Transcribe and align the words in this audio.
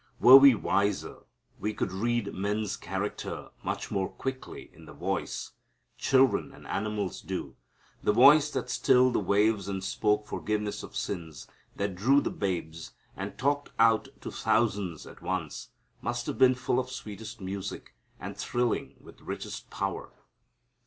Were 0.19 0.35
we 0.37 0.55
wiser 0.55 1.17
we 1.59 1.75
could 1.75 1.91
read 1.91 2.33
men's 2.33 2.75
character 2.75 3.51
much 3.63 3.91
more 3.91 4.09
quickly 4.09 4.71
in 4.73 4.85
the 4.85 4.93
voice. 4.93 5.51
Children 5.99 6.51
and 6.51 6.65
animals 6.65 7.21
do. 7.21 7.55
The 8.01 8.11
voice 8.11 8.49
that 8.49 8.71
stilled 8.71 9.13
the 9.13 9.19
waves 9.19 9.67
and 9.67 9.83
spoke 9.83 10.25
forgiveness 10.25 10.81
of 10.81 10.95
sins, 10.95 11.47
that 11.75 11.93
drew 11.93 12.19
the 12.19 12.31
babes, 12.31 12.93
and 13.15 13.37
talked 13.37 13.69
out 13.77 14.07
to 14.21 14.31
thousands 14.31 15.05
at 15.05 15.21
once, 15.21 15.69
must 16.01 16.25
have 16.25 16.39
been 16.39 16.55
full 16.55 16.79
of 16.79 16.89
sweetest 16.89 17.39
music 17.39 17.93
and 18.19 18.35
thrilling 18.35 18.95
with 18.99 19.21
richest 19.21 19.69
power. 19.69 20.11